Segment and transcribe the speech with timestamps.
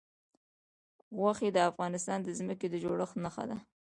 [1.17, 3.57] غوښې د افغانستان د ځمکې د جوړښت نښه ده.